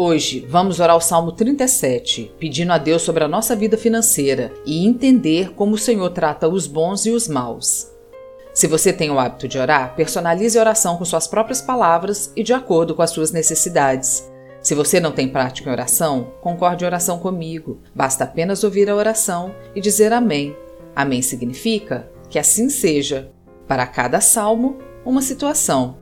Hoje 0.00 0.46
vamos 0.48 0.78
orar 0.78 0.96
o 0.96 1.00
Salmo 1.00 1.32
37, 1.32 2.32
pedindo 2.38 2.72
a 2.72 2.78
Deus 2.78 3.02
sobre 3.02 3.24
a 3.24 3.28
nossa 3.28 3.56
vida 3.56 3.76
financeira 3.76 4.52
e 4.64 4.86
entender 4.86 5.54
como 5.54 5.74
o 5.74 5.78
Senhor 5.78 6.08
trata 6.10 6.48
os 6.48 6.68
bons 6.68 7.04
e 7.04 7.10
os 7.10 7.26
maus. 7.26 7.90
Se 8.54 8.68
você 8.68 8.92
tem 8.92 9.10
o 9.10 9.18
hábito 9.18 9.48
de 9.48 9.58
orar, 9.58 9.96
personalize 9.96 10.56
a 10.56 10.60
oração 10.60 10.96
com 10.96 11.04
suas 11.04 11.26
próprias 11.26 11.60
palavras 11.60 12.32
e 12.36 12.44
de 12.44 12.52
acordo 12.52 12.94
com 12.94 13.02
as 13.02 13.10
suas 13.10 13.32
necessidades. 13.32 14.30
Se 14.62 14.72
você 14.72 15.00
não 15.00 15.10
tem 15.10 15.28
prática 15.28 15.68
em 15.68 15.72
oração, 15.72 16.32
concorde 16.40 16.84
em 16.84 16.86
oração 16.86 17.18
comigo. 17.18 17.80
Basta 17.92 18.22
apenas 18.22 18.62
ouvir 18.62 18.88
a 18.88 18.94
oração 18.94 19.52
e 19.74 19.80
dizer 19.80 20.12
Amém. 20.12 20.56
Amém 20.94 21.22
significa 21.22 22.08
que 22.30 22.38
assim 22.38 22.70
seja. 22.70 23.32
Para 23.66 23.84
cada 23.84 24.20
salmo, 24.20 24.78
uma 25.04 25.22
situação 25.22 25.98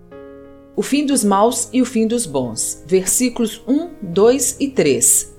o 0.77 0.83
fim 0.83 1.07
dos 1.07 1.25
maus 1.25 1.71
e 1.73 1.81
o 1.81 1.87
fim 1.87 2.07
dos 2.07 2.27
bons. 2.27 2.83
Versículos 2.87 3.63
1, 3.67 3.91
2 4.03 4.57
e 4.61 4.69
3. 4.69 5.35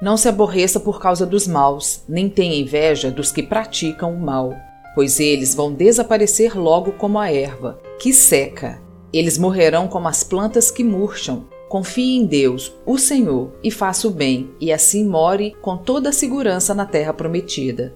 Não 0.00 0.16
se 0.16 0.26
aborreça 0.26 0.80
por 0.80 0.98
causa 0.98 1.26
dos 1.26 1.46
maus, 1.46 2.02
nem 2.08 2.28
tenha 2.28 2.58
inveja 2.58 3.10
dos 3.10 3.30
que 3.30 3.42
praticam 3.42 4.14
o 4.14 4.18
mal, 4.18 4.54
pois 4.94 5.20
eles 5.20 5.54
vão 5.54 5.72
desaparecer 5.72 6.58
logo 6.58 6.92
como 6.92 7.18
a 7.18 7.30
erva, 7.30 7.78
que 7.98 8.12
seca. 8.12 8.80
Eles 9.12 9.36
morrerão 9.36 9.86
como 9.86 10.08
as 10.08 10.24
plantas 10.24 10.70
que 10.70 10.82
murcham. 10.82 11.44
Confie 11.68 12.16
em 12.16 12.24
Deus, 12.24 12.72
o 12.86 12.96
Senhor, 12.96 13.52
e 13.62 13.70
faça 13.70 14.06
o 14.06 14.10
bem, 14.10 14.50
e 14.60 14.72
assim 14.72 15.04
more 15.04 15.54
com 15.60 15.76
toda 15.76 16.10
a 16.10 16.12
segurança 16.12 16.74
na 16.74 16.86
terra 16.86 17.12
prometida. 17.12 17.94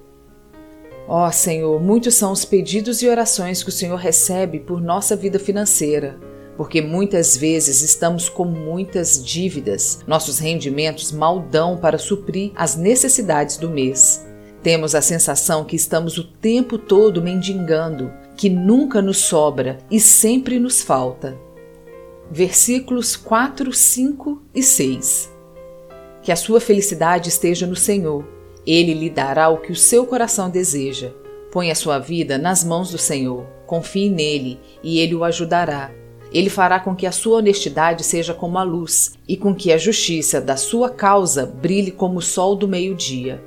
Ó 1.12 1.26
oh, 1.26 1.32
Senhor, 1.32 1.82
muitos 1.82 2.14
são 2.14 2.30
os 2.30 2.44
pedidos 2.44 3.02
e 3.02 3.08
orações 3.08 3.64
que 3.64 3.68
o 3.68 3.72
Senhor 3.72 3.96
recebe 3.96 4.60
por 4.60 4.80
nossa 4.80 5.16
vida 5.16 5.40
financeira, 5.40 6.16
porque 6.56 6.80
muitas 6.80 7.36
vezes 7.36 7.82
estamos 7.82 8.28
com 8.28 8.44
muitas 8.44 9.20
dívidas, 9.20 9.98
nossos 10.06 10.38
rendimentos 10.38 11.10
mal 11.10 11.40
dão 11.40 11.76
para 11.76 11.98
suprir 11.98 12.52
as 12.54 12.76
necessidades 12.76 13.56
do 13.56 13.68
mês. 13.68 14.24
Temos 14.62 14.94
a 14.94 15.02
sensação 15.02 15.64
que 15.64 15.74
estamos 15.74 16.16
o 16.16 16.22
tempo 16.22 16.78
todo 16.78 17.20
mendigando, 17.20 18.12
que 18.36 18.48
nunca 18.48 19.02
nos 19.02 19.18
sobra 19.18 19.78
e 19.90 19.98
sempre 19.98 20.60
nos 20.60 20.80
falta. 20.80 21.36
Versículos 22.30 23.16
4, 23.16 23.72
5 23.72 24.42
e 24.54 24.62
6 24.62 25.28
Que 26.22 26.30
a 26.30 26.36
sua 26.36 26.60
felicidade 26.60 27.30
esteja 27.30 27.66
no 27.66 27.74
Senhor 27.74 28.38
ele 28.72 28.94
lhe 28.94 29.10
dará 29.10 29.48
o 29.48 29.58
que 29.58 29.72
o 29.72 29.76
seu 29.76 30.06
coração 30.06 30.50
deseja. 30.50 31.10
Põe 31.50 31.70
a 31.70 31.74
sua 31.74 31.98
vida 31.98 32.38
nas 32.38 32.62
mãos 32.62 32.90
do 32.90 32.98
Senhor, 32.98 33.44
confie 33.66 34.08
nele 34.08 34.60
e 34.82 35.00
ele 35.00 35.14
o 35.14 35.24
ajudará. 35.24 35.90
Ele 36.32 36.48
fará 36.48 36.78
com 36.78 36.94
que 36.94 37.06
a 37.06 37.12
sua 37.12 37.38
honestidade 37.38 38.04
seja 38.04 38.32
como 38.32 38.58
a 38.58 38.62
luz 38.62 39.14
e 39.26 39.36
com 39.36 39.52
que 39.54 39.72
a 39.72 39.78
justiça 39.78 40.40
da 40.40 40.56
sua 40.56 40.88
causa 40.88 41.44
brilhe 41.44 41.90
como 41.90 42.18
o 42.18 42.22
sol 42.22 42.54
do 42.54 42.68
meio-dia. 42.68 43.42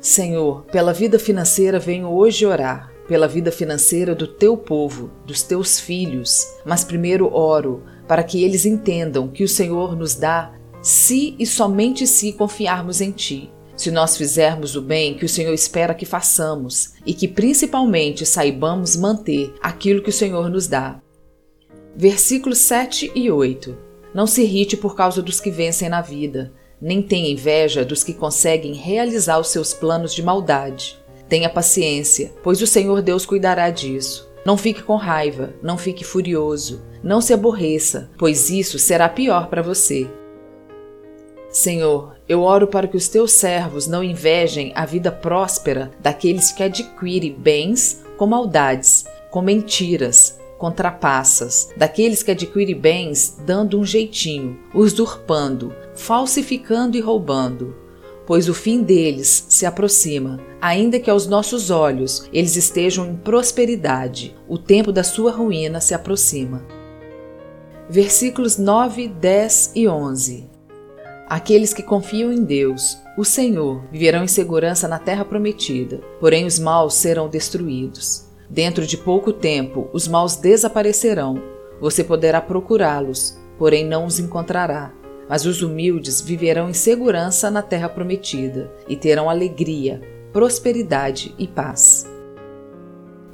Senhor, 0.00 0.64
pela 0.64 0.92
vida 0.92 1.18
financeira 1.18 1.78
venho 1.78 2.08
hoje 2.08 2.44
orar, 2.44 2.92
pela 3.06 3.28
vida 3.28 3.52
financeira 3.52 4.14
do 4.14 4.26
teu 4.26 4.56
povo, 4.56 5.10
dos 5.24 5.42
teus 5.42 5.78
filhos, 5.78 6.46
mas 6.64 6.84
primeiro 6.84 7.32
oro 7.32 7.84
para 8.08 8.24
que 8.24 8.42
eles 8.42 8.64
entendam 8.64 9.28
que 9.28 9.44
o 9.44 9.48
Senhor 9.48 9.94
nos 9.96 10.14
dá 10.14 10.52
se 10.82 11.36
e 11.38 11.46
somente 11.46 12.06
se 12.06 12.32
confiarmos 12.32 13.00
em 13.00 13.12
ti 13.12 13.52
se 13.78 13.92
nós 13.92 14.16
fizermos 14.16 14.74
o 14.74 14.82
bem 14.82 15.14
que 15.14 15.24
o 15.24 15.28
Senhor 15.28 15.54
espera 15.54 15.94
que 15.94 16.04
façamos 16.04 16.94
e 17.06 17.14
que 17.14 17.28
principalmente 17.28 18.26
saibamos 18.26 18.96
manter 18.96 19.54
aquilo 19.62 20.02
que 20.02 20.10
o 20.10 20.12
Senhor 20.12 20.50
nos 20.50 20.66
dá. 20.66 21.00
Versículos 21.96 22.58
7 22.58 23.12
e 23.14 23.30
8. 23.30 23.76
Não 24.12 24.26
se 24.26 24.42
irrite 24.42 24.76
por 24.76 24.96
causa 24.96 25.22
dos 25.22 25.40
que 25.40 25.50
vencem 25.50 25.88
na 25.88 26.00
vida, 26.00 26.52
nem 26.80 27.00
tenha 27.00 27.30
inveja 27.30 27.84
dos 27.84 28.02
que 28.02 28.12
conseguem 28.12 28.74
realizar 28.74 29.38
os 29.38 29.48
seus 29.48 29.72
planos 29.72 30.12
de 30.12 30.24
maldade. 30.24 30.98
Tenha 31.28 31.48
paciência, 31.48 32.32
pois 32.42 32.60
o 32.60 32.66
Senhor 32.66 33.00
Deus 33.00 33.24
cuidará 33.24 33.70
disso. 33.70 34.28
Não 34.44 34.56
fique 34.56 34.82
com 34.82 34.96
raiva, 34.96 35.54
não 35.62 35.78
fique 35.78 36.02
furioso, 36.02 36.82
não 37.02 37.20
se 37.20 37.32
aborreça, 37.32 38.10
pois 38.18 38.50
isso 38.50 38.76
será 38.76 39.08
pior 39.08 39.48
para 39.48 39.62
você. 39.62 40.08
Senhor, 41.50 42.17
eu 42.28 42.42
oro 42.42 42.66
para 42.66 42.86
que 42.86 42.96
os 42.96 43.08
teus 43.08 43.32
servos 43.32 43.86
não 43.86 44.04
invejem 44.04 44.70
a 44.74 44.84
vida 44.84 45.10
próspera 45.10 45.90
daqueles 45.98 46.52
que 46.52 46.62
adquirem 46.62 47.32
bens 47.32 48.04
com 48.18 48.26
maldades, 48.26 49.06
com 49.30 49.40
mentiras, 49.40 50.38
com 50.58 50.70
trapaças, 50.70 51.70
daqueles 51.76 52.22
que 52.22 52.32
adquirem 52.32 52.78
bens 52.78 53.38
dando 53.46 53.78
um 53.78 53.84
jeitinho, 53.84 54.58
usurpando, 54.74 55.74
falsificando 55.94 56.98
e 56.98 57.00
roubando. 57.00 57.74
Pois 58.26 58.46
o 58.46 58.52
fim 58.52 58.82
deles 58.82 59.46
se 59.48 59.64
aproxima, 59.64 60.38
ainda 60.60 61.00
que 61.00 61.08
aos 61.08 61.26
nossos 61.26 61.70
olhos 61.70 62.28
eles 62.30 62.56
estejam 62.56 63.06
em 63.06 63.16
prosperidade, 63.16 64.36
o 64.46 64.58
tempo 64.58 64.92
da 64.92 65.02
sua 65.02 65.30
ruína 65.30 65.80
se 65.80 65.94
aproxima. 65.94 66.62
Versículos 67.88 68.58
9, 68.58 69.08
10 69.08 69.72
e 69.74 69.88
11 69.88 70.57
Aqueles 71.28 71.74
que 71.74 71.82
confiam 71.82 72.32
em 72.32 72.42
Deus, 72.42 72.96
o 73.14 73.22
Senhor, 73.22 73.84
viverão 73.92 74.24
em 74.24 74.28
segurança 74.28 74.88
na 74.88 74.98
terra 74.98 75.26
prometida, 75.26 76.00
porém 76.18 76.46
os 76.46 76.58
maus 76.58 76.94
serão 76.94 77.28
destruídos. 77.28 78.24
Dentro 78.48 78.86
de 78.86 78.96
pouco 78.96 79.30
tempo, 79.30 79.90
os 79.92 80.08
maus 80.08 80.36
desaparecerão. 80.36 81.38
Você 81.82 82.02
poderá 82.02 82.40
procurá-los, 82.40 83.36
porém 83.58 83.84
não 83.84 84.06
os 84.06 84.18
encontrará. 84.18 84.90
Mas 85.28 85.44
os 85.44 85.60
humildes 85.60 86.22
viverão 86.22 86.70
em 86.70 86.72
segurança 86.72 87.50
na 87.50 87.60
terra 87.60 87.90
prometida 87.90 88.72
e 88.88 88.96
terão 88.96 89.28
alegria, 89.28 90.00
prosperidade 90.32 91.34
e 91.38 91.46
paz. 91.46 92.07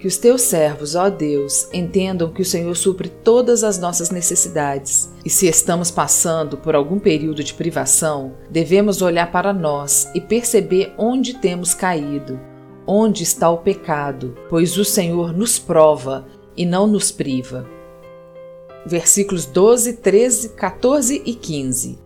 Que 0.05 0.09
os 0.09 0.19
teus 0.19 0.43
servos, 0.43 0.95
ó 0.95 1.09
Deus, 1.09 1.67
entendam 1.73 2.31
que 2.31 2.43
o 2.43 2.45
Senhor 2.45 2.77
supre 2.77 3.09
todas 3.09 3.65
as 3.65 3.79
nossas 3.79 4.11
necessidades. 4.11 5.11
E 5.25 5.31
se 5.31 5.49
estamos 5.49 5.91
passando 5.91 6.59
por 6.59 6.75
algum 6.75 6.99
período 6.99 7.43
de 7.43 7.55
privação, 7.55 8.35
devemos 8.51 9.01
olhar 9.01 9.33
para 9.33 9.51
nós 9.51 10.11
e 10.15 10.21
perceber 10.21 10.93
onde 10.99 11.39
temos 11.39 11.73
caído, 11.73 12.39
onde 12.87 13.23
está 13.23 13.49
o 13.49 13.57
pecado, 13.57 14.37
pois 14.51 14.77
o 14.77 14.85
Senhor 14.85 15.33
nos 15.33 15.59
prova 15.59 16.27
e 16.55 16.67
não 16.67 16.87
nos 16.87 17.11
priva. 17.11 17.67
Versículos 18.85 19.47
12, 19.47 19.95
13, 19.95 20.51
14 20.51 21.23
e 21.25 21.35
15. 21.35 21.99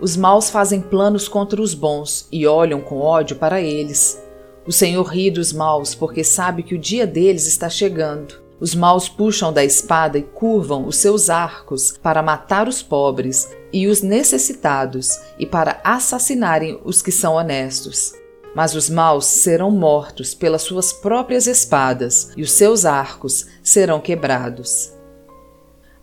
Os 0.00 0.16
maus 0.16 0.48
fazem 0.48 0.80
planos 0.80 1.28
contra 1.28 1.60
os 1.60 1.74
bons 1.74 2.26
e 2.32 2.46
olham 2.46 2.80
com 2.80 3.00
ódio 3.00 3.36
para 3.36 3.60
eles. 3.60 4.21
O 4.64 4.70
Senhor 4.70 5.02
ri 5.02 5.30
dos 5.30 5.52
maus, 5.52 5.94
porque 5.94 6.22
sabe 6.22 6.62
que 6.62 6.74
o 6.74 6.78
dia 6.78 7.06
deles 7.06 7.46
está 7.46 7.68
chegando. 7.68 8.40
Os 8.60 8.76
maus 8.76 9.08
puxam 9.08 9.52
da 9.52 9.64
espada 9.64 10.18
e 10.18 10.22
curvam 10.22 10.86
os 10.86 10.96
seus 10.96 11.28
arcos 11.28 11.98
para 12.00 12.22
matar 12.22 12.68
os 12.68 12.80
pobres 12.80 13.50
e 13.72 13.88
os 13.88 14.02
necessitados 14.02 15.18
e 15.36 15.44
para 15.44 15.80
assassinarem 15.82 16.80
os 16.84 17.02
que 17.02 17.10
são 17.10 17.34
honestos. 17.34 18.12
Mas 18.54 18.76
os 18.76 18.88
maus 18.88 19.26
serão 19.26 19.68
mortos 19.68 20.32
pelas 20.32 20.62
suas 20.62 20.92
próprias 20.92 21.48
espadas 21.48 22.30
e 22.36 22.42
os 22.42 22.52
seus 22.52 22.84
arcos 22.84 23.46
serão 23.64 23.98
quebrados. 23.98 24.92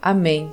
Amém. 0.01 0.51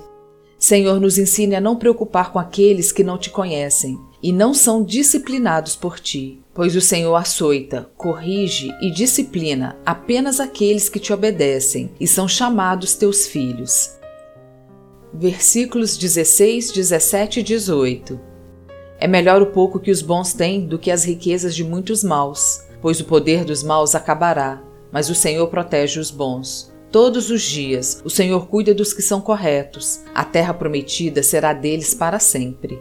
Senhor, 0.56 1.00
nos 1.00 1.19
ensine 1.19 1.56
a 1.56 1.61
não 1.61 1.75
preocupar 1.75 2.32
com 2.32 2.38
aqueles 2.38 2.93
que 2.93 3.02
não 3.02 3.19
te 3.19 3.31
conhecem 3.31 3.99
e 4.23 4.33
não 4.33 4.55
são 4.55 4.83
disciplinados 4.83 5.77
por 5.77 5.99
ti 6.01 6.43
pois 6.57 6.75
o 6.75 6.81
Senhor 6.81 7.15
açoita, 7.15 7.91
corrige 7.99 8.75
e 8.81 8.91
disciplina 8.91 9.77
apenas 9.85 10.41
aqueles 10.41 10.89
que 10.89 10.99
te 10.99 11.13
obedecem 11.13 11.91
e 12.01 12.07
são 12.07 12.27
chamados 12.27 12.95
teus 12.95 13.27
filhos. 13.27 13.95
Versículos 15.13 15.99
16, 15.99 16.73
17 16.73 17.41
e 17.41 17.43
18 17.43 18.19
É 18.99 19.07
melhor 19.07 19.43
o 19.43 19.53
pouco 19.53 19.79
que 19.79 19.91
os 19.91 20.01
bons 20.01 20.33
têm 20.33 20.67
do 20.67 20.79
que 20.79 20.91
as 20.91 21.05
riquezas 21.05 21.55
de 21.55 21.62
muitos 21.62 22.03
maus, 22.03 22.62
pois 22.81 23.01
o 23.01 23.05
poder 23.05 23.45
dos 23.45 23.62
maus 23.62 23.95
acabará, 23.95 24.62
mas 24.91 25.11
o 25.11 25.15
Senhor 25.15 25.47
protege 25.49 26.01
os 26.01 26.11
bons. 26.11 26.75
Todos 26.91 27.29
os 27.29 27.43
dias 27.43 28.01
o 28.03 28.09
Senhor 28.09 28.47
cuida 28.47 28.73
dos 28.73 28.95
que 28.95 29.03
são 29.03 29.21
corretos, 29.21 30.01
a 30.15 30.25
terra 30.25 30.55
prometida 30.55 31.23
será 31.23 31.53
deles 31.53 31.93
para 31.93 32.19
sempre. 32.19 32.81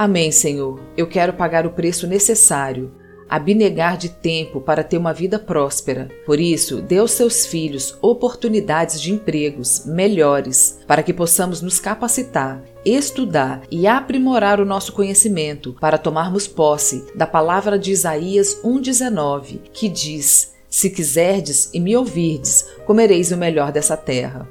Amém, 0.00 0.32
Senhor. 0.32 0.80
Eu 0.96 1.06
quero 1.06 1.34
pagar 1.34 1.66
o 1.66 1.72
preço 1.72 2.06
necessário. 2.06 2.90
abnegar 3.28 3.96
de 3.96 4.08
tempo 4.08 4.60
para 4.60 4.82
ter 4.82 4.96
uma 4.96 5.12
vida 5.12 5.38
próspera. 5.38 6.08
Por 6.26 6.40
isso, 6.40 6.80
dê 6.80 6.96
aos 6.98 7.12
seus 7.12 7.46
filhos 7.46 7.96
oportunidades 8.02 9.00
de 9.00 9.12
empregos 9.12 9.84
melhores, 9.86 10.80
para 10.84 11.00
que 11.00 11.12
possamos 11.12 11.62
nos 11.62 11.78
capacitar, 11.78 12.64
estudar 12.84 13.62
e 13.70 13.86
aprimorar 13.86 14.58
o 14.58 14.64
nosso 14.64 14.92
conhecimento 14.92 15.76
para 15.80 15.96
tomarmos 15.96 16.48
posse 16.48 17.04
da 17.14 17.26
palavra 17.26 17.78
de 17.78 17.92
Isaías 17.92 18.60
1,19, 18.64 19.60
que 19.72 19.88
diz: 19.88 20.54
Se 20.68 20.90
quiserdes 20.90 21.70
e 21.72 21.78
me 21.78 21.94
ouvirdes, 21.94 22.66
comereis 22.84 23.30
o 23.30 23.36
melhor 23.36 23.70
dessa 23.70 23.96
terra. 23.98 24.50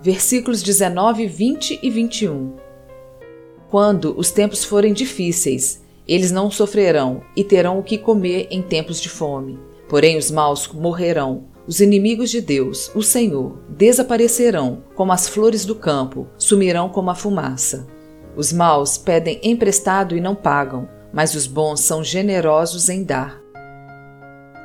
Versículos 0.00 0.62
19, 0.62 1.26
20 1.26 1.80
e 1.82 1.90
21. 1.90 2.71
Quando 3.72 4.14
os 4.18 4.30
tempos 4.30 4.62
forem 4.66 4.92
difíceis, 4.92 5.82
eles 6.06 6.30
não 6.30 6.50
sofrerão 6.50 7.22
e 7.34 7.42
terão 7.42 7.78
o 7.78 7.82
que 7.82 7.96
comer 7.96 8.46
em 8.50 8.60
tempos 8.60 9.00
de 9.00 9.08
fome. 9.08 9.58
Porém, 9.88 10.18
os 10.18 10.30
maus 10.30 10.68
morrerão. 10.68 11.44
Os 11.66 11.80
inimigos 11.80 12.28
de 12.28 12.42
Deus, 12.42 12.90
o 12.94 13.02
Senhor, 13.02 13.56
desaparecerão 13.70 14.84
como 14.94 15.10
as 15.10 15.26
flores 15.26 15.64
do 15.64 15.74
campo, 15.74 16.26
sumirão 16.36 16.90
como 16.90 17.08
a 17.08 17.14
fumaça. 17.14 17.86
Os 18.36 18.52
maus 18.52 18.98
pedem 18.98 19.40
emprestado 19.42 20.14
e 20.14 20.20
não 20.20 20.34
pagam, 20.34 20.86
mas 21.10 21.34
os 21.34 21.46
bons 21.46 21.80
são 21.80 22.04
generosos 22.04 22.90
em 22.90 23.02
dar. 23.02 23.41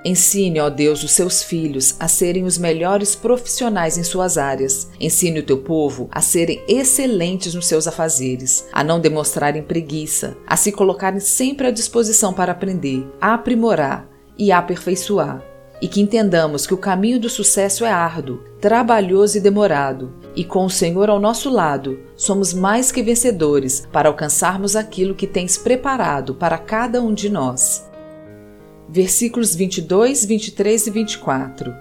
Ensine, 0.06 0.60
ó 0.60 0.70
Deus, 0.70 1.04
os 1.04 1.12
seus 1.12 1.44
filhos 1.44 1.96
a 2.00 2.08
serem 2.08 2.44
os 2.44 2.58
melhores 2.58 3.16
profissionais 3.16 3.98
em 3.98 4.04
suas 4.04 4.38
áreas. 4.38 4.90
Ensine 5.00 5.40
o 5.40 5.46
teu 5.46 5.58
povo 5.58 6.08
a 6.12 6.22
serem 6.22 6.62
excelentes 6.68 7.54
nos 7.54 7.68
seus 7.68 7.88
afazeres, 7.88 8.66
a 8.72 8.84
não 8.84 9.00
demonstrarem 9.00 9.64
preguiça, 9.64 10.38
a 10.46 10.56
se 10.56 10.72
colocarem 10.72 11.20
sempre 11.20 11.68
à 11.68 11.72
disposição 11.72 12.34
para 12.34 12.52
aprender, 12.52 13.06
a 13.20 13.34
aprimorar 13.34 14.08
e 14.38 14.52
aperfeiçoar. 14.52 15.44
E 15.80 15.88
que 15.88 16.02
entendamos 16.02 16.66
que 16.66 16.74
o 16.74 16.78
caminho 16.78 17.20
do 17.20 17.30
sucesso 17.30 17.86
é 17.86 17.92
árduo, 17.92 18.40
trabalhoso 18.60 19.38
e 19.38 19.42
demorado, 19.42 20.12
e 20.36 20.44
com 20.44 20.66
o 20.66 20.70
Senhor 20.70 21.08
ao 21.08 21.20
nosso 21.20 21.52
lado, 21.52 22.00
somos 22.16 22.52
mais 22.52 22.92
que 22.92 23.04
vencedores 23.04 23.88
para 23.92 24.10
alcançarmos 24.10 24.76
aquilo 24.76 25.14
que 25.14 25.28
tens 25.28 25.56
preparado 25.56 26.34
para 26.34 26.58
cada 26.58 27.00
um 27.00 27.14
de 27.14 27.30
nós 27.30 27.87
versículos 28.90 29.54
22, 29.54 30.26
23 30.26 30.88
e 30.88 30.92
24. 30.92 31.74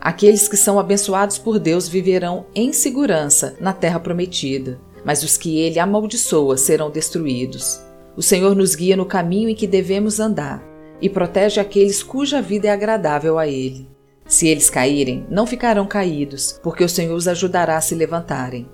Aqueles 0.00 0.46
que 0.48 0.56
são 0.56 0.78
abençoados 0.78 1.38
por 1.38 1.58
Deus 1.58 1.88
viverão 1.88 2.46
em 2.54 2.72
segurança 2.72 3.56
na 3.60 3.72
terra 3.72 3.98
prometida, 3.98 4.80
mas 5.04 5.22
os 5.22 5.36
que 5.36 5.58
ele 5.58 5.78
amaldiçoa 5.78 6.56
serão 6.56 6.90
destruídos. 6.90 7.80
O 8.16 8.22
Senhor 8.22 8.54
nos 8.54 8.74
guia 8.74 8.96
no 8.96 9.04
caminho 9.04 9.48
em 9.48 9.54
que 9.54 9.66
devemos 9.66 10.20
andar 10.20 10.62
e 11.00 11.08
protege 11.08 11.60
aqueles 11.60 12.02
cuja 12.02 12.40
vida 12.40 12.68
é 12.68 12.70
agradável 12.70 13.38
a 13.38 13.46
ele. 13.46 13.88
Se 14.26 14.48
eles 14.48 14.70
caírem, 14.70 15.26
não 15.30 15.46
ficarão 15.46 15.86
caídos, 15.86 16.58
porque 16.62 16.82
o 16.82 16.88
Senhor 16.88 17.14
os 17.14 17.28
ajudará 17.28 17.76
a 17.76 17.80
se 17.80 17.94
levantarem. 17.94 18.68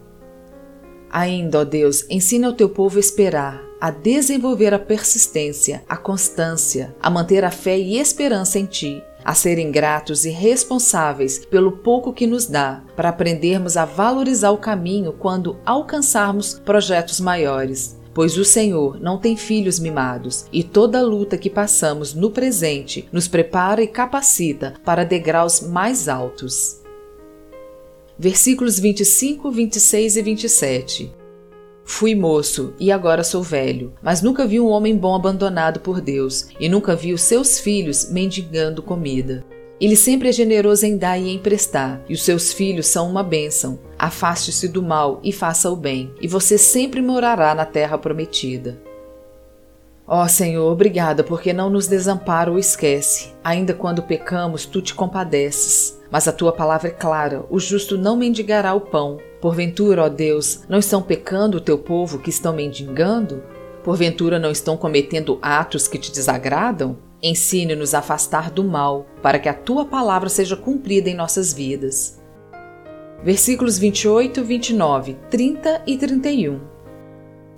Ainda, 1.10 1.60
ó 1.60 1.64
Deus, 1.64 2.06
ensina 2.08 2.48
o 2.48 2.54
teu 2.54 2.70
povo 2.70 2.96
a 2.96 3.00
esperar, 3.00 3.62
a 3.82 3.90
desenvolver 3.90 4.72
a 4.72 4.78
persistência, 4.78 5.82
a 5.88 5.96
constância, 5.96 6.94
a 7.02 7.10
manter 7.10 7.44
a 7.44 7.50
fé 7.50 7.76
e 7.76 7.98
esperança 7.98 8.56
em 8.56 8.64
Ti, 8.64 9.02
a 9.24 9.34
serem 9.34 9.72
gratos 9.72 10.24
e 10.24 10.30
responsáveis 10.30 11.44
pelo 11.46 11.72
pouco 11.72 12.12
que 12.12 12.24
nos 12.24 12.46
dá, 12.46 12.84
para 12.94 13.08
aprendermos 13.08 13.76
a 13.76 13.84
valorizar 13.84 14.52
o 14.52 14.58
caminho 14.58 15.12
quando 15.12 15.56
alcançarmos 15.66 16.60
projetos 16.60 17.18
maiores. 17.18 17.98
Pois 18.14 18.38
o 18.38 18.44
Senhor 18.44 19.00
não 19.00 19.18
tem 19.18 19.36
filhos 19.36 19.80
mimados, 19.80 20.46
e 20.52 20.62
toda 20.62 21.02
luta 21.02 21.36
que 21.36 21.50
passamos 21.50 22.14
no 22.14 22.30
presente 22.30 23.08
nos 23.10 23.26
prepara 23.26 23.82
e 23.82 23.88
capacita 23.88 24.74
para 24.84 25.02
degraus 25.02 25.60
mais 25.60 26.08
altos 26.08 26.80
versículos 28.16 28.78
25, 28.78 29.50
26 29.50 30.16
e 30.16 30.22
27. 30.22 31.21
Fui 31.84 32.14
moço 32.14 32.74
e 32.78 32.92
agora 32.92 33.24
sou 33.24 33.42
velho, 33.42 33.92
mas 34.02 34.22
nunca 34.22 34.46
vi 34.46 34.60
um 34.60 34.68
homem 34.68 34.96
bom 34.96 35.14
abandonado 35.14 35.80
por 35.80 36.00
Deus, 36.00 36.48
e 36.58 36.68
nunca 36.68 36.94
vi 36.94 37.12
os 37.12 37.22
seus 37.22 37.58
filhos 37.58 38.10
mendigando 38.10 38.82
comida. 38.82 39.44
Ele 39.80 39.96
sempre 39.96 40.28
é 40.28 40.32
generoso 40.32 40.86
em 40.86 40.96
dar 40.96 41.18
e 41.18 41.34
emprestar, 41.34 42.00
e 42.08 42.14
os 42.14 42.22
seus 42.22 42.52
filhos 42.52 42.86
são 42.86 43.10
uma 43.10 43.24
bênção. 43.24 43.80
Afaste-se 43.98 44.68
do 44.68 44.80
mal 44.80 45.20
e 45.24 45.32
faça 45.32 45.68
o 45.70 45.76
bem, 45.76 46.12
e 46.20 46.28
você 46.28 46.56
sempre 46.56 47.02
morará 47.02 47.52
na 47.52 47.64
terra 47.64 47.98
prometida. 47.98 48.80
Ó 50.06 50.22
oh, 50.22 50.28
Senhor, 50.28 50.70
obrigada 50.70 51.24
porque 51.24 51.52
não 51.52 51.70
nos 51.70 51.88
desampara 51.88 52.50
ou 52.50 52.58
esquece. 52.58 53.32
Ainda 53.42 53.72
quando 53.72 54.02
pecamos, 54.02 54.66
tu 54.66 54.82
te 54.82 54.94
compadeces. 54.94 56.00
Mas 56.12 56.28
a 56.28 56.32
tua 56.32 56.52
palavra 56.52 56.88
é 56.88 56.92
clara: 56.92 57.46
o 57.48 57.58
justo 57.58 57.96
não 57.96 58.14
mendigará 58.14 58.74
o 58.74 58.82
pão. 58.82 59.16
Porventura, 59.40 60.04
ó 60.04 60.08
Deus, 60.10 60.60
não 60.68 60.78
estão 60.78 61.00
pecando 61.00 61.56
o 61.56 61.60
teu 61.60 61.78
povo 61.78 62.18
que 62.18 62.28
estão 62.28 62.52
mendigando? 62.52 63.42
Porventura 63.82 64.38
não 64.38 64.50
estão 64.50 64.76
cometendo 64.76 65.38
atos 65.40 65.88
que 65.88 65.98
te 65.98 66.12
desagradam? 66.12 66.98
Ensine-nos 67.22 67.94
a 67.94 68.00
afastar 68.00 68.50
do 68.50 68.62
mal, 68.62 69.06
para 69.22 69.38
que 69.38 69.48
a 69.48 69.54
tua 69.54 69.86
palavra 69.86 70.28
seja 70.28 70.56
cumprida 70.56 71.08
em 71.08 71.14
nossas 71.14 71.52
vidas. 71.52 72.20
Versículos 73.24 73.78
28, 73.78 74.44
29, 74.44 75.16
30 75.30 75.82
e 75.86 75.96
31. 75.96 76.60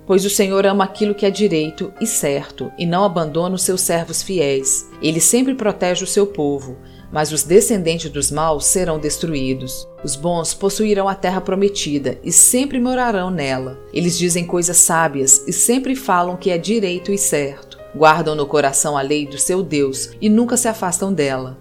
Pois 0.05 0.23
o 0.23 0.29
Senhor 0.29 0.65
ama 0.67 0.83
aquilo 0.83 1.15
que 1.15 1.25
é 1.25 1.31
direito 1.31 1.91
e 1.99 2.05
certo, 2.05 2.71
e 2.77 2.85
não 2.85 3.03
abandona 3.03 3.55
os 3.55 3.63
seus 3.63 3.81
servos 3.81 4.21
fiéis. 4.21 4.87
Ele 5.01 5.19
sempre 5.19 5.55
protege 5.55 6.03
o 6.03 6.07
seu 6.07 6.27
povo, 6.27 6.77
mas 7.15 7.31
os 7.31 7.43
descendentes 7.43 8.11
dos 8.11 8.29
maus 8.29 8.65
serão 8.65 8.99
destruídos. 8.99 9.87
Os 10.03 10.17
bons 10.17 10.53
possuirão 10.53 11.07
a 11.07 11.15
terra 11.15 11.39
prometida 11.39 12.19
e 12.21 12.29
sempre 12.29 12.77
morarão 12.77 13.31
nela. 13.31 13.79
Eles 13.93 14.17
dizem 14.17 14.45
coisas 14.45 14.75
sábias 14.75 15.41
e 15.47 15.53
sempre 15.53 15.95
falam 15.95 16.35
que 16.35 16.51
é 16.51 16.57
direito 16.57 17.13
e 17.13 17.17
certo. 17.17 17.79
Guardam 17.95 18.35
no 18.35 18.45
coração 18.45 18.97
a 18.97 19.01
lei 19.01 19.25
do 19.25 19.37
seu 19.37 19.63
Deus 19.63 20.09
e 20.19 20.27
nunca 20.27 20.57
se 20.57 20.67
afastam 20.67 21.13
dela. 21.13 21.57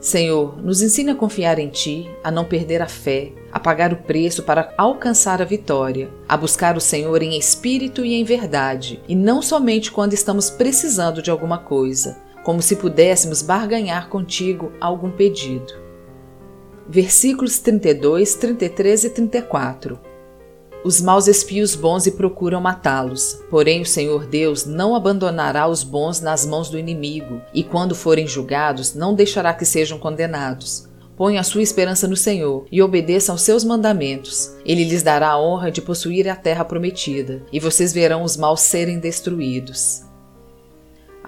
Senhor, 0.00 0.60
nos 0.60 0.82
ensina 0.82 1.12
a 1.12 1.14
confiar 1.14 1.60
em 1.60 1.68
Ti, 1.68 2.10
a 2.24 2.30
não 2.30 2.44
perder 2.44 2.82
a 2.82 2.88
fé, 2.88 3.30
a 3.52 3.60
pagar 3.60 3.92
o 3.92 3.96
preço 3.96 4.42
para 4.42 4.74
alcançar 4.76 5.40
a 5.40 5.44
vitória, 5.44 6.10
a 6.28 6.36
buscar 6.36 6.76
o 6.76 6.80
Senhor 6.80 7.22
em 7.22 7.38
espírito 7.38 8.04
e 8.04 8.14
em 8.14 8.24
verdade, 8.24 9.00
e 9.08 9.14
não 9.14 9.40
somente 9.40 9.92
quando 9.92 10.14
estamos 10.14 10.50
precisando 10.50 11.22
de 11.22 11.30
alguma 11.30 11.58
coisa, 11.58 12.16
como 12.48 12.62
se 12.62 12.76
pudéssemos 12.76 13.42
barganhar 13.42 14.08
contigo 14.08 14.72
algum 14.80 15.10
pedido. 15.10 15.70
Versículos 16.88 17.58
32, 17.58 18.36
33 18.36 19.04
e 19.04 19.10
34 19.10 20.00
os 20.82 21.02
maus 21.02 21.26
espiam 21.26 21.62
os 21.62 21.74
bons 21.74 22.06
e 22.06 22.12
procuram 22.12 22.58
matá-los. 22.58 23.42
Porém, 23.50 23.82
o 23.82 23.86
Senhor 23.86 24.24
Deus 24.24 24.64
não 24.64 24.94
abandonará 24.94 25.68
os 25.68 25.82
bons 25.82 26.22
nas 26.22 26.46
mãos 26.46 26.70
do 26.70 26.78
inimigo, 26.78 27.42
e 27.52 27.62
quando 27.62 27.94
forem 27.94 28.26
julgados, 28.26 28.94
não 28.94 29.12
deixará 29.12 29.52
que 29.52 29.66
sejam 29.66 29.98
condenados. 29.98 30.88
Ponham 31.18 31.40
a 31.40 31.44
sua 31.44 31.62
esperança 31.62 32.08
no 32.08 32.16
Senhor 32.16 32.64
e 32.72 32.80
obedeçam 32.80 33.34
aos 33.34 33.42
seus 33.42 33.62
mandamentos. 33.62 34.56
Ele 34.64 34.84
lhes 34.84 35.02
dará 35.02 35.30
a 35.30 35.38
honra 35.38 35.70
de 35.70 35.82
possuir 35.82 36.26
a 36.26 36.36
terra 36.36 36.64
prometida, 36.64 37.42
e 37.52 37.60
vocês 37.60 37.92
verão 37.92 38.22
os 38.22 38.38
maus 38.38 38.60
serem 38.60 38.98
destruídos. 38.98 40.07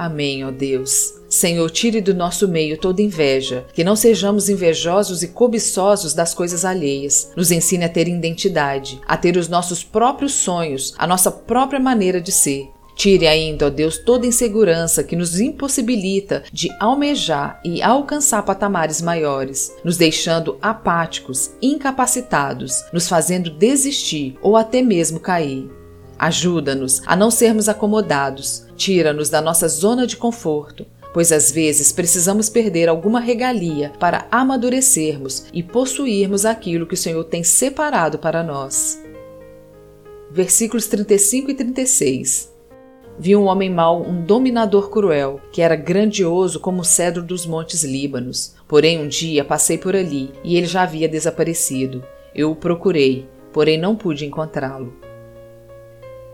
Amém, 0.00 0.42
ó 0.46 0.50
Deus. 0.50 1.12
Senhor, 1.28 1.70
tire 1.70 2.00
do 2.00 2.14
nosso 2.14 2.48
meio 2.48 2.78
toda 2.78 3.02
inveja, 3.02 3.66
que 3.74 3.84
não 3.84 3.94
sejamos 3.94 4.48
invejosos 4.48 5.22
e 5.22 5.28
cobiçosos 5.28 6.14
das 6.14 6.32
coisas 6.32 6.64
alheias. 6.64 7.30
Nos 7.36 7.50
ensine 7.50 7.84
a 7.84 7.88
ter 7.88 8.08
identidade, 8.08 8.98
a 9.06 9.14
ter 9.18 9.36
os 9.36 9.46
nossos 9.46 9.84
próprios 9.84 10.32
sonhos, 10.32 10.94
a 10.96 11.06
nossa 11.06 11.30
própria 11.30 11.78
maneira 11.78 12.18
de 12.18 12.32
ser. 12.32 12.70
Tire 12.96 13.26
ainda, 13.26 13.66
ó 13.66 13.70
Deus, 13.70 13.98
toda 13.98 14.26
insegurança 14.26 15.04
que 15.04 15.14
nos 15.14 15.38
impossibilita 15.38 16.44
de 16.50 16.70
almejar 16.80 17.60
e 17.62 17.82
alcançar 17.82 18.42
patamares 18.42 19.02
maiores, 19.02 19.70
nos 19.84 19.98
deixando 19.98 20.56
apáticos, 20.62 21.50
incapacitados, 21.60 22.72
nos 22.90 23.06
fazendo 23.06 23.50
desistir 23.50 24.38
ou 24.40 24.56
até 24.56 24.80
mesmo 24.80 25.20
cair. 25.20 25.70
Ajuda-nos 26.20 27.00
a 27.06 27.16
não 27.16 27.30
sermos 27.30 27.66
acomodados, 27.66 28.66
tira-nos 28.76 29.30
da 29.30 29.40
nossa 29.40 29.66
zona 29.66 30.06
de 30.06 30.18
conforto, 30.18 30.84
pois 31.14 31.32
às 31.32 31.50
vezes 31.50 31.92
precisamos 31.92 32.50
perder 32.50 32.90
alguma 32.90 33.18
regalia 33.18 33.90
para 33.98 34.26
amadurecermos 34.30 35.46
e 35.50 35.62
possuirmos 35.62 36.44
aquilo 36.44 36.86
que 36.86 36.92
o 36.92 36.96
Senhor 36.96 37.24
tem 37.24 37.42
separado 37.42 38.18
para 38.18 38.42
nós. 38.42 39.02
Versículos 40.30 40.86
35 40.88 41.52
e 41.52 41.54
36 41.54 42.52
Vi 43.18 43.34
um 43.34 43.46
homem 43.46 43.70
mau, 43.70 44.02
um 44.02 44.22
dominador 44.22 44.90
cruel, 44.90 45.40
que 45.50 45.62
era 45.62 45.74
grandioso 45.74 46.60
como 46.60 46.82
o 46.82 46.84
cedro 46.84 47.22
dos 47.22 47.46
montes 47.46 47.82
Líbanos. 47.82 48.54
Porém, 48.68 49.00
um 49.00 49.08
dia 49.08 49.42
passei 49.42 49.78
por 49.78 49.96
ali 49.96 50.30
e 50.44 50.58
ele 50.58 50.66
já 50.66 50.82
havia 50.82 51.08
desaparecido. 51.08 52.04
Eu 52.34 52.50
o 52.50 52.56
procurei, 52.56 53.26
porém 53.54 53.78
não 53.78 53.96
pude 53.96 54.26
encontrá-lo. 54.26 54.99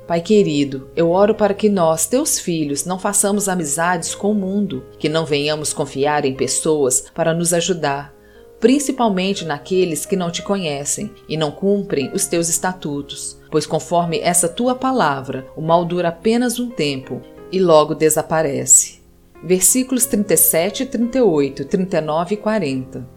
Pai 0.06 0.20
querido, 0.20 0.88
eu 0.94 1.10
oro 1.10 1.34
para 1.34 1.52
que 1.52 1.68
nós, 1.68 2.06
teus 2.06 2.38
filhos, 2.38 2.84
não 2.84 2.96
façamos 2.96 3.48
amizades 3.48 4.14
com 4.14 4.30
o 4.30 4.34
mundo, 4.34 4.84
que 5.00 5.08
não 5.08 5.26
venhamos 5.26 5.72
confiar 5.72 6.25
em 6.25 6.32
pessoas 6.32 7.06
para 7.12 7.34
nos 7.34 7.52
ajudar, 7.52 8.14
principalmente 8.60 9.44
naqueles 9.44 10.06
que 10.06 10.14
não 10.14 10.30
te 10.30 10.42
conhecem 10.42 11.10
e 11.28 11.36
não 11.36 11.50
cumprem 11.50 12.12
os 12.14 12.25
teus 12.26 12.48
estatutos, 12.48 13.36
pois 13.50 13.66
conforme 13.66 14.20
essa 14.20 14.48
tua 14.48 14.76
palavra, 14.76 15.48
o 15.56 15.60
mal 15.60 15.84
dura 15.84 16.10
apenas 16.10 16.60
um 16.60 16.70
tempo 16.70 17.20
e 17.50 17.58
logo 17.58 17.92
desaparece. 17.92 19.02
Versículos 19.42 20.06
37, 20.06 20.86
38, 20.86 21.64
39 21.64 22.34
e 22.34 22.38
40. 22.38 23.15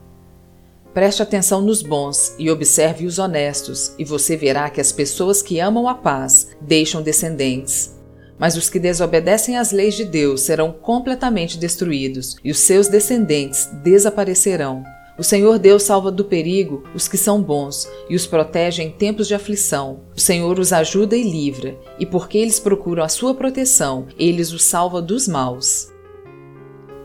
Preste 0.93 1.21
atenção 1.21 1.61
nos 1.61 1.83
bons 1.83 2.33
e 2.39 2.49
observe 2.49 3.05
os 3.05 3.19
honestos, 3.19 3.93
e 3.97 4.03
você 4.03 4.35
verá 4.35 4.69
que 4.69 4.81
as 4.81 4.91
pessoas 4.91 5.41
que 5.41 5.59
amam 5.59 5.87
a 5.87 5.93
paz 5.93 6.49
deixam 6.59 7.01
descendentes. 7.01 7.95
Mas 8.39 8.57
os 8.57 8.69
que 8.69 8.79
desobedecem 8.79 9.57
às 9.57 9.71
leis 9.71 9.93
de 9.93 10.03
Deus 10.05 10.41
serão 10.41 10.71
completamente 10.71 11.57
destruídos, 11.57 12.37
e 12.43 12.49
os 12.49 12.59
seus 12.59 12.87
descendentes 12.87 13.69
desaparecerão. 13.83 14.83
O 15.17 15.23
Senhor 15.23 15.59
Deus 15.59 15.83
salva 15.83 16.09
do 16.09 16.23
perigo 16.23 16.85
os 16.95 17.07
que 17.07 17.17
são 17.17 17.41
bons 17.41 17.89
e 18.09 18.15
os 18.15 18.25
protege 18.25 18.81
em 18.81 18.89
tempos 18.89 19.27
de 19.27 19.35
aflição. 19.35 19.99
O 20.15 20.19
Senhor 20.19 20.57
os 20.57 20.71
ajuda 20.71 21.15
e 21.15 21.29
livra, 21.29 21.77
e 21.99 22.05
porque 22.05 22.37
eles 22.37 22.57
procuram 22.57 23.03
a 23.03 23.09
sua 23.09 23.35
proteção, 23.35 24.07
eles 24.17 24.53
os 24.53 24.63
salva 24.63 25.01
dos 25.01 25.27
maus. 25.27 25.89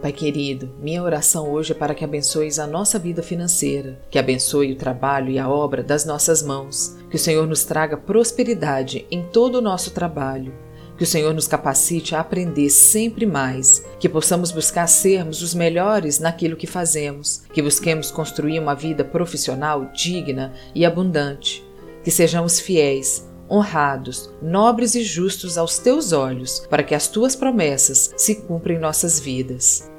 Pai 0.05 0.13
querido, 0.13 0.71
minha 0.83 1.03
oração 1.03 1.51
hoje 1.51 1.73
é 1.73 1.75
para 1.75 1.95
que 1.95 2.05
abençoes 2.05 2.59
a 2.59 2.67
nossa 2.67 2.99
vida 2.99 3.23
financeira, 3.23 3.99
que 4.11 4.19
abençoe 4.19 4.71
o 4.71 4.77
trabalho 4.77 5.31
e 5.31 5.39
a 5.39 5.49
obra 5.49 5.83
das 5.83 6.05
nossas 6.05 6.43
mãos, 6.43 6.95
que 7.09 7.17
o 7.17 7.19
Senhor 7.19 7.47
nos 7.47 7.65
traga 7.65 7.97
prosperidade 7.97 9.07
em 9.11 9.23
todo 9.23 9.55
o 9.55 9.61
nosso 9.63 9.93
trabalho, 9.93 10.53
que 10.99 11.05
o 11.05 11.07
Senhor 11.07 11.33
nos 11.33 11.49
capacite 11.49 12.15
a 12.15 12.21
aprender 12.21 12.69
sempre 12.69 13.25
mais, 13.25 13.83
que 13.99 14.07
possamos 14.07 14.51
buscar 14.51 14.87
sermos 14.89 15.41
os 15.41 15.55
melhores 15.55 16.19
naquilo 16.19 16.55
que 16.55 16.67
fazemos, 16.67 17.43
que 17.51 17.63
busquemos 17.63 18.11
construir 18.11 18.59
uma 18.59 18.75
vida 18.75 19.05
profissional 19.07 19.91
digna 19.95 20.53
e 20.75 20.85
abundante, 20.85 21.67
que 22.03 22.11
sejamos 22.11 22.61
fiéis, 22.61 23.27
honrados, 23.51 24.31
nobres 24.43 24.95
e 24.95 25.03
justos 25.03 25.57
aos 25.57 25.79
teus 25.79 26.13
olhos, 26.13 26.61
para 26.69 26.83
que 26.83 26.95
as 26.95 27.09
tuas 27.09 27.35
promessas 27.35 28.13
se 28.19 28.35
cumpram 28.35 28.75
em 28.75 28.79
nossas 28.79 29.19
vidas. 29.19 29.94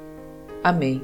Amém. 0.66 1.00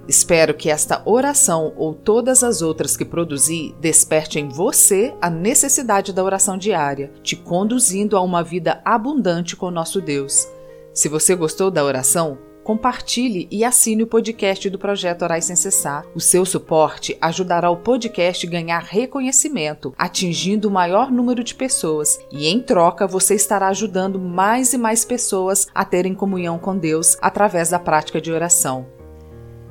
Espero 0.06 0.52
que 0.54 0.68
esta 0.68 1.02
oração 1.06 1.72
ou 1.76 1.94
todas 1.94 2.42
as 2.42 2.60
outras 2.60 2.96
que 2.96 3.04
produzi 3.04 3.74
desperte 3.80 4.38
em 4.38 4.48
você 4.48 5.14
a 5.20 5.30
necessidade 5.30 6.12
da 6.12 6.22
oração 6.22 6.58
diária, 6.58 7.10
te 7.22 7.34
conduzindo 7.34 8.16
a 8.16 8.20
uma 8.20 8.42
vida 8.42 8.82
abundante 8.84 9.56
com 9.56 9.70
nosso 9.70 10.00
Deus. 10.00 10.46
Se 10.92 11.08
você 11.08 11.34
gostou 11.34 11.70
da 11.70 11.82
oração, 11.82 12.38
compartilhe 12.62 13.48
e 13.50 13.64
assine 13.64 14.02
o 14.02 14.06
podcast 14.06 14.70
do 14.70 14.78
Projeto 14.78 15.22
Orais 15.22 15.44
Sem 15.46 15.56
Cessar. 15.56 16.04
O 16.14 16.20
seu 16.20 16.46
suporte 16.46 17.16
ajudará 17.20 17.70
o 17.70 17.76
podcast 17.76 18.46
a 18.46 18.50
ganhar 18.50 18.82
reconhecimento, 18.82 19.94
atingindo 19.98 20.68
o 20.68 20.70
maior 20.70 21.10
número 21.10 21.42
de 21.42 21.54
pessoas, 21.54 22.18
e 22.30 22.46
em 22.46 22.60
troca 22.60 23.06
você 23.06 23.34
estará 23.34 23.68
ajudando 23.68 24.18
mais 24.18 24.72
e 24.72 24.78
mais 24.78 25.04
pessoas 25.04 25.66
a 25.74 25.84
terem 25.84 26.14
comunhão 26.14 26.58
com 26.58 26.76
Deus 26.76 27.16
através 27.20 27.70
da 27.70 27.78
prática 27.78 28.20
de 28.20 28.32
oração. 28.32 28.93